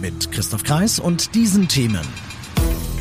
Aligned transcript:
Mit 0.00 0.30
Christoph 0.30 0.62
Kreis 0.62 1.00
und 1.00 1.34
diesen 1.34 1.66
Themen. 1.66 2.06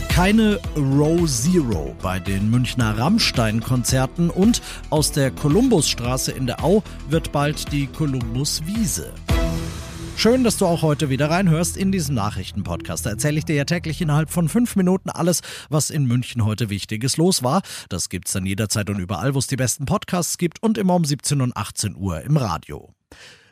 Keine 0.10 0.60
Row 0.76 1.30
Zero 1.30 1.96
bei 2.02 2.20
den 2.20 2.50
Münchner 2.50 2.98
Rammstein-Konzerten 2.98 4.32
und 4.32 4.64
aus 4.90 5.12
der 5.12 5.30
Kolumbusstraße 5.30 6.32
in 6.32 6.48
der 6.48 6.64
Au 6.64 6.82
wird 7.10 7.32
bald 7.32 7.72
die 7.72 7.86
Kolumbuswiese. 7.86 9.14
Schön, 10.16 10.44
dass 10.44 10.58
du 10.58 10.66
auch 10.66 10.82
heute 10.82 11.12
wieder 11.12 11.30
reinhörst 11.30 11.78
in 11.78 11.92
diesen 11.92 12.16
Nachrichtenpodcast. 12.16 13.06
Da 13.06 13.12
erzähle 13.12 13.38
ich 13.38 13.46
dir 13.46 13.56
ja 13.56 13.66
täglich 13.66 14.02
innerhalb 14.02 14.32
von 14.32 14.50
fünf 14.50 14.76
Minuten 14.76 15.12
alles, 15.12 15.42
was 15.70 15.92
in 15.92 16.06
München 16.06 16.46
heute 16.46 16.72
Wichtiges 16.72 17.18
los 17.18 17.44
war. 17.44 17.62
Das 17.90 18.10
gibt's 18.10 18.32
dann 18.32 18.48
jederzeit 18.48 18.90
und 18.90 18.98
überall, 18.98 19.36
wo 19.36 19.40
es 19.40 19.46
die 19.46 19.56
besten 19.56 19.86
Podcasts 19.86 20.40
gibt 20.40 20.64
und 20.64 20.80
immer 20.80 20.96
um 20.96 21.06
17 21.06 21.42
und 21.42 21.56
18 21.56 21.96
Uhr 21.96 22.22
im 22.22 22.38
Radio. 22.38 22.92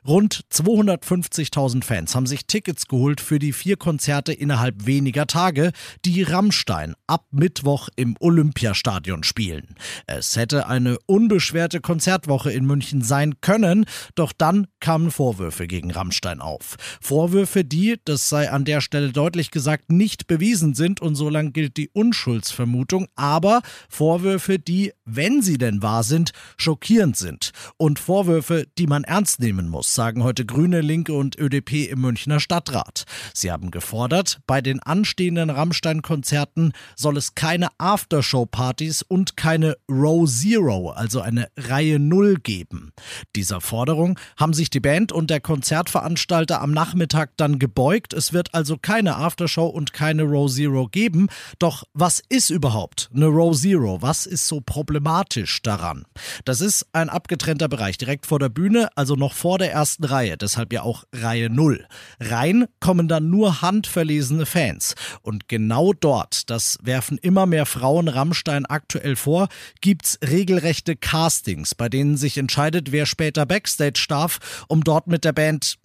Rund 0.07 0.45
250.000 0.51 1.83
Fans 1.83 2.13
haben 2.13 2.27
sich 2.27 2.45
Tickets 2.45 2.87
geholt 2.87 3.19
für 3.19 3.39
die 3.39 3.53
vier 3.53 3.75
Konzerte 3.75 4.33
innerhalb 4.33 4.85
weniger 4.85 5.25
Tage, 5.25 5.71
die 6.05 6.21
Rammstein 6.21 6.93
ab 7.07 7.25
Mittwoch 7.31 7.89
im 7.95 8.15
Olympiastadion 8.19 9.23
spielen. 9.23 9.73
Es 10.05 10.35
hätte 10.35 10.67
eine 10.67 10.99
unbeschwerte 11.07 11.81
Konzertwoche 11.81 12.51
in 12.51 12.65
München 12.65 13.01
sein 13.01 13.41
können, 13.41 13.85
doch 14.13 14.31
dann 14.31 14.67
kamen 14.79 15.09
Vorwürfe 15.09 15.65
gegen 15.65 15.89
Rammstein 15.89 16.39
auf. 16.39 16.75
Vorwürfe, 17.01 17.63
die, 17.63 17.95
das 18.05 18.29
sei 18.29 18.51
an 18.51 18.63
der 18.63 18.81
Stelle 18.81 19.11
deutlich 19.11 19.49
gesagt, 19.49 19.91
nicht 19.91 20.27
bewiesen 20.27 20.75
sind 20.75 21.01
und 21.01 21.15
so 21.15 21.29
lang 21.29 21.51
gilt 21.51 21.77
die 21.77 21.89
Unschuldsvermutung, 21.89 23.07
aber 23.15 23.63
Vorwürfe, 23.89 24.59
die, 24.59 24.93
wenn 25.03 25.41
sie 25.41 25.57
denn 25.57 25.81
wahr 25.81 26.03
sind, 26.03 26.29
schockierend 26.57 27.17
sind 27.17 27.53
und 27.77 27.97
Vorwürfe, 27.97 28.67
die 28.77 28.85
man 28.85 29.03
ernst 29.03 29.39
nehmen 29.39 29.67
muss 29.67 29.94
sagen 29.95 30.23
heute 30.23 30.45
Grüne, 30.45 30.81
Linke 30.81 31.13
und 31.13 31.39
ÖDP 31.39 31.89
im 31.89 32.01
Münchner 32.01 32.41
Stadtrat. 32.41 33.05
Sie 33.33 33.51
haben 33.51 33.71
gefordert, 33.71 34.39
bei 34.45 34.59
den 34.59 34.81
anstehenden 34.81 35.49
Rammstein-Konzerten 35.49 36.73
soll 36.97 37.15
es 37.17 37.33
keine 37.33 37.69
Aftershow-Partys 37.77 39.03
und 39.03 39.37
keine 39.37 39.77
Row 39.89 40.29
Zero, 40.29 40.89
also 40.89 41.21
eine 41.21 41.47
Reihe 41.57 41.99
Null 41.99 42.35
geben. 42.35 42.91
Dieser 43.37 43.61
Forderung 43.61 44.19
haben 44.37 44.53
sich 44.53 44.69
die 44.69 44.81
Band 44.81 45.13
und 45.13 45.29
der 45.29 45.39
Konzertveranstalter 45.39 46.61
am 46.61 46.71
Nachmittag 46.71 47.31
dann 47.37 47.57
gebeugt. 47.57 48.13
Es 48.13 48.33
wird 48.33 48.53
also 48.53 48.77
keine 48.77 49.15
Aftershow 49.15 49.67
und 49.67 49.93
keine 49.93 50.23
Row 50.23 50.51
Zero 50.51 50.87
geben. 50.87 51.29
Doch 51.57 51.83
was 51.93 52.21
ist 52.27 52.49
überhaupt 52.49 53.09
eine 53.15 53.27
Row 53.27 53.57
Zero? 53.57 54.01
Was 54.01 54.25
ist 54.25 54.47
so 54.47 54.59
problematisch 54.59 55.61
daran? 55.61 56.03
Das 56.43 56.59
ist 56.59 56.85
ein 56.91 57.09
abgetrennter 57.09 57.69
Bereich 57.69 57.97
direkt 57.97 58.25
vor 58.25 58.39
der 58.39 58.49
Bühne, 58.49 58.89
also 58.95 59.15
noch 59.15 59.33
vor 59.33 59.57
der 59.57 59.71
ersten 59.71 59.84
ersten 59.85 60.05
Reihe, 60.05 60.35
deshalb 60.35 60.73
ja 60.73 60.81
auch 60.81 61.03
Reihe 61.13 61.47
0. 61.51 61.85
Rein 62.19 62.65
kommen 62.79 63.07
dann 63.07 63.29
nur 63.29 63.61
handverlesene 63.61 64.47
Fans. 64.47 64.95
Und 65.21 65.47
genau 65.47 65.93
dort, 65.93 66.49
das 66.49 66.79
werfen 66.81 67.19
immer 67.19 67.45
mehr 67.45 67.67
Frauen 67.67 68.07
Rammstein 68.07 68.65
aktuell 68.65 69.15
vor, 69.15 69.47
gibt's 69.81 70.17
regelrechte 70.27 70.95
Castings, 70.95 71.75
bei 71.75 71.87
denen 71.87 72.17
sich 72.17 72.39
entscheidet, 72.39 72.91
wer 72.91 73.05
später 73.05 73.45
Backstage 73.45 74.07
darf, 74.09 74.65
um 74.67 74.83
dort 74.83 75.05
mit 75.05 75.23
der 75.23 75.33
Band 75.33 75.75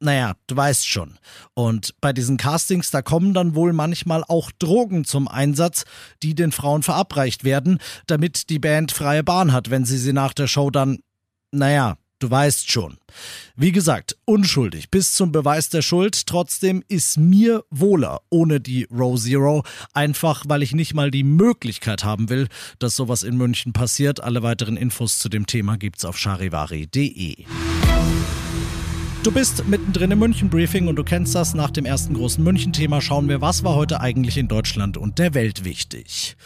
naja, 0.00 0.32
du 0.46 0.56
weißt 0.56 0.88
schon. 0.88 1.18
Und 1.54 1.94
bei 2.00 2.12
diesen 2.12 2.38
Castings, 2.38 2.90
da 2.90 3.02
kommen 3.02 3.34
dann 3.34 3.54
wohl 3.54 3.72
manchmal 3.74 4.24
auch 4.26 4.50
Drogen 4.50 5.04
zum 5.04 5.28
Einsatz, 5.28 5.84
die 6.24 6.34
den 6.34 6.52
Frauen 6.52 6.82
verabreicht 6.82 7.44
werden, 7.44 7.78
damit 8.08 8.48
die 8.48 8.58
Band 8.58 8.90
freie 8.92 9.22
Bahn 9.22 9.52
hat, 9.52 9.70
wenn 9.70 9.84
sie 9.84 9.98
sie 9.98 10.14
nach 10.14 10.32
der 10.32 10.48
Show 10.48 10.70
dann, 10.70 11.00
naja, 11.52 11.98
Du 12.22 12.30
weißt 12.30 12.70
schon. 12.70 12.98
Wie 13.56 13.72
gesagt, 13.72 14.16
unschuldig 14.26 14.90
bis 14.90 15.12
zum 15.12 15.32
Beweis 15.32 15.70
der 15.70 15.82
Schuld. 15.82 16.28
Trotzdem 16.28 16.84
ist 16.86 17.18
mir 17.18 17.64
wohler 17.68 18.20
ohne 18.30 18.60
die 18.60 18.86
Row 18.96 19.20
Zero. 19.20 19.64
Einfach, 19.92 20.44
weil 20.46 20.62
ich 20.62 20.72
nicht 20.72 20.94
mal 20.94 21.10
die 21.10 21.24
Möglichkeit 21.24 22.04
haben 22.04 22.28
will, 22.28 22.46
dass 22.78 22.94
sowas 22.94 23.24
in 23.24 23.36
München 23.36 23.72
passiert. 23.72 24.22
Alle 24.22 24.44
weiteren 24.44 24.76
Infos 24.76 25.18
zu 25.18 25.28
dem 25.28 25.46
Thema 25.46 25.76
gibt's 25.76 26.04
auf 26.04 26.16
charivari.de. 26.16 27.44
Du 29.24 29.32
bist 29.32 29.66
mittendrin 29.66 30.12
im 30.12 30.20
München 30.20 30.48
Briefing 30.48 30.86
und 30.86 30.94
du 30.94 31.02
kennst 31.02 31.34
das. 31.34 31.54
Nach 31.54 31.70
dem 31.72 31.86
ersten 31.86 32.14
großen 32.14 32.44
München-Thema 32.44 33.00
schauen 33.00 33.28
wir, 33.28 33.40
was 33.40 33.64
war 33.64 33.74
heute 33.74 34.00
eigentlich 34.00 34.38
in 34.38 34.46
Deutschland 34.46 34.96
und 34.96 35.18
der 35.18 35.34
Welt 35.34 35.64
wichtig. 35.64 36.36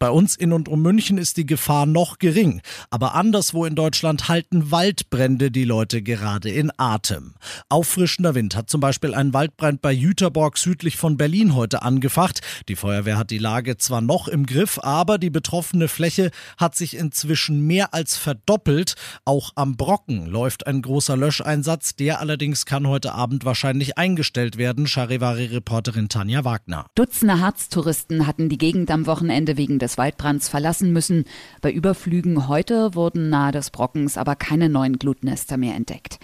Bei 0.00 0.08
uns 0.08 0.34
in 0.34 0.54
und 0.54 0.66
um 0.66 0.80
München 0.80 1.18
ist 1.18 1.36
die 1.36 1.44
Gefahr 1.44 1.84
noch 1.84 2.18
gering, 2.18 2.62
aber 2.88 3.14
anderswo 3.14 3.66
in 3.66 3.74
Deutschland 3.74 4.28
halten 4.28 4.70
Waldbrände 4.70 5.50
die 5.50 5.64
Leute 5.64 6.00
gerade 6.00 6.48
in 6.48 6.72
Atem. 6.78 7.34
Auffrischender 7.68 8.34
Wind 8.34 8.56
hat 8.56 8.70
zum 8.70 8.80
Beispiel 8.80 9.12
einen 9.12 9.34
Waldbrand 9.34 9.82
bei 9.82 9.92
Jüterborg 9.92 10.56
südlich 10.56 10.96
von 10.96 11.18
Berlin 11.18 11.54
heute 11.54 11.82
angefacht. 11.82 12.40
Die 12.70 12.76
Feuerwehr 12.76 13.18
hat 13.18 13.30
die 13.30 13.36
Lage 13.36 13.76
zwar 13.76 14.00
noch 14.00 14.26
im 14.26 14.46
Griff, 14.46 14.78
aber 14.82 15.18
die 15.18 15.28
betroffene 15.28 15.86
Fläche 15.86 16.30
hat 16.56 16.76
sich 16.76 16.96
inzwischen 16.96 17.66
mehr 17.66 17.92
als 17.92 18.16
verdoppelt. 18.16 18.94
Auch 19.26 19.52
am 19.54 19.76
Brocken 19.76 20.24
läuft 20.24 20.66
ein 20.66 20.80
großer 20.80 21.18
Löscheinsatz, 21.18 21.94
der 21.94 22.20
allerdings 22.20 22.64
kann 22.64 22.88
heute 22.88 23.12
Abend 23.12 23.44
wahrscheinlich 23.44 23.98
eingestellt 23.98 24.56
werden, 24.56 24.86
Charivari-Reporterin 24.86 26.08
Tanja 26.08 26.42
Wagner. 26.46 26.86
Dutzende 26.94 27.40
Harztouristen 27.40 28.26
hatten 28.26 28.48
die 28.48 28.56
Gegend 28.56 28.90
am 28.90 29.04
Wochenende 29.04 29.58
wegen 29.58 29.78
des 29.78 29.89
des 29.90 29.98
Waldbrands 29.98 30.48
verlassen 30.48 30.92
müssen. 30.92 31.24
Bei 31.60 31.72
Überflügen 31.72 32.48
heute 32.48 32.94
wurden 32.94 33.28
nahe 33.28 33.52
des 33.52 33.70
Brockens 33.70 34.16
aber 34.16 34.36
keine 34.36 34.68
neuen 34.68 34.98
Glutnester 34.98 35.56
mehr 35.56 35.74
entdeckt. 35.74 36.18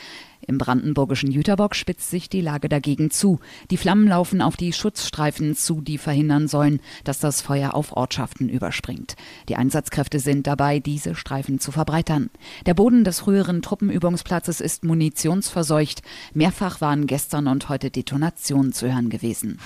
Im 0.46 0.58
brandenburgischen 0.58 1.32
Jüterbock 1.32 1.74
spitzt 1.74 2.10
sich 2.10 2.28
die 2.28 2.40
Lage 2.40 2.68
dagegen 2.68 3.10
zu. 3.10 3.40
Die 3.72 3.76
Flammen 3.76 4.06
laufen 4.06 4.40
auf 4.40 4.56
die 4.56 4.72
Schutzstreifen 4.72 5.56
zu, 5.56 5.80
die 5.80 5.98
verhindern 5.98 6.46
sollen, 6.46 6.78
dass 7.02 7.18
das 7.18 7.40
Feuer 7.40 7.74
auf 7.74 7.96
Ortschaften 7.96 8.48
überspringt. 8.48 9.16
Die 9.48 9.56
Einsatzkräfte 9.56 10.20
sind 10.20 10.46
dabei, 10.46 10.78
diese 10.78 11.16
Streifen 11.16 11.58
zu 11.58 11.72
verbreitern. 11.72 12.30
Der 12.64 12.74
Boden 12.74 13.02
des 13.02 13.18
früheren 13.18 13.60
Truppenübungsplatzes 13.60 14.60
ist 14.60 14.84
munitionsverseucht. 14.84 16.02
Mehrfach 16.32 16.80
waren 16.80 17.08
gestern 17.08 17.48
und 17.48 17.68
heute 17.68 17.90
Detonationen 17.90 18.72
zu 18.72 18.86
hören 18.86 19.10
gewesen. 19.10 19.58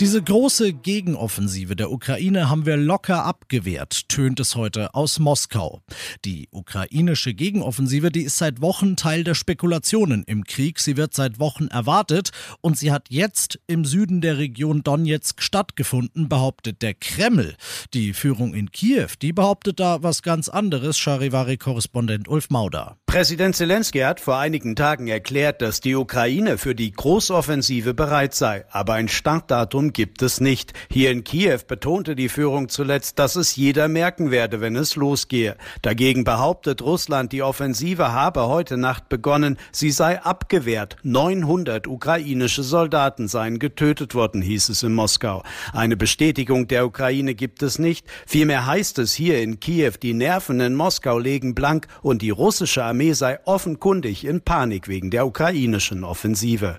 Diese 0.00 0.20
große 0.20 0.72
Gegenoffensive 0.72 1.76
der 1.76 1.92
Ukraine 1.92 2.50
haben 2.50 2.66
wir 2.66 2.76
locker 2.76 3.24
abgewehrt, 3.24 4.08
tönt 4.08 4.40
es 4.40 4.56
heute 4.56 4.92
aus 4.92 5.20
Moskau. 5.20 5.82
Die 6.24 6.48
ukrainische 6.50 7.32
Gegenoffensive, 7.32 8.10
die 8.10 8.22
ist 8.22 8.36
seit 8.36 8.60
Wochen 8.60 8.96
Teil 8.96 9.22
der 9.22 9.34
Spekulationen 9.34 10.24
im 10.24 10.42
Krieg. 10.42 10.80
Sie 10.80 10.96
wird 10.96 11.14
seit 11.14 11.38
Wochen 11.38 11.68
erwartet 11.68 12.30
und 12.60 12.76
sie 12.76 12.90
hat 12.90 13.06
jetzt 13.08 13.60
im 13.68 13.84
Süden 13.84 14.20
der 14.20 14.38
Region 14.38 14.82
Donetsk 14.82 15.40
stattgefunden, 15.40 16.28
behauptet 16.28 16.82
der 16.82 16.94
Kreml. 16.94 17.54
Die 17.94 18.14
Führung 18.14 18.52
in 18.52 18.72
Kiew, 18.72 19.10
die 19.22 19.32
behauptet 19.32 19.78
da 19.78 20.02
was 20.02 20.22
ganz 20.22 20.48
anderes, 20.48 20.98
Charivari-Korrespondent 20.98 22.26
Ulf 22.26 22.50
Mauder. 22.50 22.96
Präsident 23.06 23.54
Zelensky 23.54 24.00
hat 24.00 24.18
vor 24.18 24.38
einigen 24.38 24.74
Tagen 24.74 25.06
erklärt, 25.06 25.62
dass 25.62 25.80
die 25.80 25.94
Ukraine 25.94 26.58
für 26.58 26.74
die 26.74 26.90
Großoffensive 26.90 27.94
bereit 27.94 28.34
sei, 28.34 28.64
aber 28.72 28.94
ein 28.94 29.06
Startdatum 29.06 29.83
Datum 29.84 29.92
gibt 29.92 30.22
es 30.22 30.40
nicht. 30.40 30.72
Hier 30.90 31.10
in 31.10 31.24
Kiew 31.24 31.58
betonte 31.66 32.16
die 32.16 32.28
Führung 32.28 32.68
zuletzt, 32.68 33.18
dass 33.18 33.36
es 33.36 33.56
jeder 33.56 33.88
merken 33.88 34.30
werde, 34.30 34.60
wenn 34.60 34.76
es 34.76 34.96
losgehe. 34.96 35.56
Dagegen 35.82 36.24
behauptet 36.24 36.80
Russland, 36.80 37.32
die 37.32 37.42
Offensive 37.42 38.12
habe 38.12 38.46
heute 38.46 38.76
Nacht 38.76 39.08
begonnen, 39.08 39.58
sie 39.72 39.90
sei 39.90 40.22
abgewehrt. 40.22 40.96
900 41.02 41.86
ukrainische 41.86 42.62
Soldaten 42.62 43.28
seien 43.28 43.58
getötet 43.58 44.14
worden, 44.14 44.40
hieß 44.40 44.70
es 44.70 44.82
in 44.82 44.94
Moskau. 44.94 45.42
Eine 45.72 45.96
Bestätigung 45.96 46.66
der 46.66 46.86
Ukraine 46.86 47.34
gibt 47.34 47.62
es 47.62 47.78
nicht. 47.78 48.06
Vielmehr 48.26 48.66
heißt 48.66 48.98
es 48.98 49.12
hier 49.12 49.42
in 49.42 49.60
Kiew, 49.60 49.92
die 50.02 50.14
Nerven 50.14 50.60
in 50.60 50.74
Moskau 50.74 51.18
legen 51.18 51.54
blank 51.54 51.88
und 52.02 52.22
die 52.22 52.30
russische 52.30 52.84
Armee 52.84 53.12
sei 53.12 53.38
offenkundig 53.44 54.24
in 54.24 54.40
Panik 54.40 54.88
wegen 54.88 55.10
der 55.10 55.26
ukrainischen 55.26 56.04
Offensive. 56.04 56.78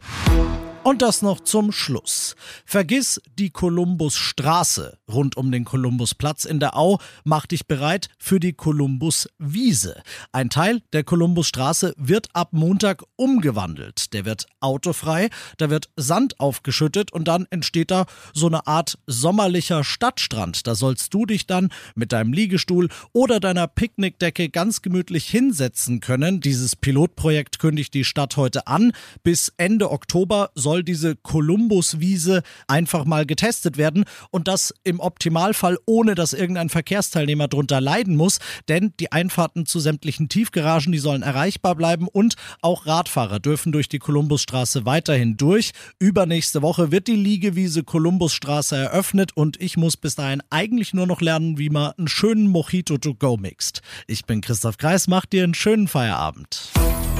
Und 0.87 1.01
das 1.01 1.23
noch 1.23 1.39
zum 1.39 1.71
Schluss. 1.71 2.35
Vergiss 2.63 3.19
die 3.39 3.49
Kolumbusstraße 3.49 4.99
rund 5.11 5.35
um 5.35 5.51
den 5.51 5.65
Kolumbusplatz 5.65 6.45
in 6.45 6.59
der 6.59 6.77
Au. 6.77 6.99
Mach 7.23 7.47
dich 7.47 7.65
bereit 7.65 8.09
für 8.19 8.39
die 8.39 8.53
Kolumbuswiese. 8.53 10.03
Ein 10.31 10.51
Teil 10.51 10.83
der 10.93 11.03
Kolumbusstraße 11.03 11.95
wird 11.97 12.27
ab 12.33 12.49
Montag 12.51 13.01
umgewandelt. 13.15 14.13
Der 14.13 14.25
wird 14.25 14.45
autofrei, 14.59 15.31
da 15.57 15.71
wird 15.71 15.89
Sand 15.95 16.39
aufgeschüttet 16.39 17.11
und 17.11 17.27
dann 17.27 17.47
entsteht 17.49 17.89
da 17.89 18.05
so 18.35 18.45
eine 18.45 18.67
Art 18.67 18.99
sommerlicher 19.07 19.83
Stadtstrand. 19.83 20.67
Da 20.67 20.75
sollst 20.75 21.15
du 21.15 21.25
dich 21.25 21.47
dann 21.47 21.69
mit 21.95 22.11
deinem 22.11 22.31
Liegestuhl 22.31 22.89
oder 23.11 23.39
deiner 23.39 23.65
Picknickdecke 23.65 24.49
ganz 24.49 24.83
gemütlich 24.83 25.27
hinsetzen 25.27 25.99
können. 25.99 26.41
Dieses 26.41 26.75
Pilotprojekt 26.75 27.57
kündigt 27.57 27.95
die 27.95 28.03
Stadt 28.03 28.37
heute 28.37 28.67
an. 28.67 28.91
Bis 29.23 29.51
Ende 29.57 29.89
Oktober 29.89 30.51
soll 30.53 30.74
soll 30.75 30.83
diese 30.83 31.15
Kolumbuswiese 31.15 32.43
einfach 32.67 33.05
mal 33.05 33.25
getestet 33.25 33.77
werden 33.77 34.03
und 34.29 34.49
das 34.49 34.73
im 34.83 34.99
Optimalfall 34.99 35.77
ohne, 35.85 36.15
dass 36.15 36.33
irgendein 36.33 36.67
Verkehrsteilnehmer 36.67 37.47
drunter 37.47 37.79
leiden 37.79 38.17
muss, 38.17 38.39
denn 38.67 38.91
die 38.99 39.13
Einfahrten 39.13 39.65
zu 39.65 39.79
sämtlichen 39.79 40.27
Tiefgaragen, 40.27 40.91
die 40.91 40.97
sollen 40.97 41.21
erreichbar 41.21 41.75
bleiben 41.75 42.09
und 42.09 42.35
auch 42.61 42.87
Radfahrer 42.87 43.39
dürfen 43.39 43.71
durch 43.71 43.87
die 43.87 43.99
Kolumbusstraße 43.99 44.85
weiterhin 44.85 45.37
durch. 45.37 45.71
Übernächste 45.97 46.61
Woche 46.61 46.91
wird 46.91 47.07
die 47.07 47.15
Liegewiese 47.15 47.83
Kolumbusstraße 47.83 48.75
eröffnet 48.75 49.31
und 49.33 49.61
ich 49.61 49.77
muss 49.77 49.95
bis 49.95 50.15
dahin 50.15 50.41
eigentlich 50.49 50.93
nur 50.93 51.07
noch 51.07 51.21
lernen, 51.21 51.57
wie 51.57 51.69
man 51.69 51.93
einen 51.93 52.09
schönen 52.09 52.47
Mojito 52.47 52.97
to 52.97 53.13
go 53.13 53.37
mixt. 53.37 53.81
Ich 54.07 54.25
bin 54.25 54.41
Christoph 54.41 54.77
Kreis, 54.77 55.07
macht 55.07 55.31
dir 55.31 55.45
einen 55.45 55.53
schönen 55.53 55.87
Feierabend. 55.87 56.73